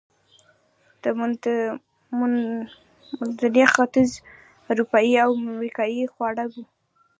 د 1.01 1.05
منځني 2.17 3.63
ختیځ، 3.73 4.11
اروپایي 4.69 5.13
او 5.25 5.31
امریکایي 5.53 6.03
خواړه 6.13 6.43
و. 6.51 6.53